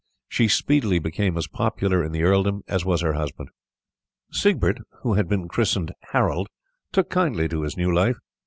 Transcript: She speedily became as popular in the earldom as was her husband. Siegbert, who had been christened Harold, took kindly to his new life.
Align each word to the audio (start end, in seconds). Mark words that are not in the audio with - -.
She 0.27 0.47
speedily 0.47 0.97
became 0.97 1.37
as 1.37 1.45
popular 1.45 2.03
in 2.03 2.11
the 2.11 2.23
earldom 2.23 2.63
as 2.67 2.83
was 2.83 3.01
her 3.01 3.13
husband. 3.13 3.49
Siegbert, 4.31 4.79
who 5.03 5.13
had 5.13 5.29
been 5.29 5.47
christened 5.47 5.91
Harold, 6.11 6.47
took 6.91 7.07
kindly 7.11 7.47
to 7.49 7.61
his 7.61 7.77
new 7.77 7.93
life. 7.93 8.17